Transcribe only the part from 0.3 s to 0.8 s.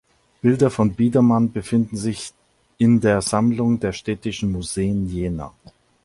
Bilder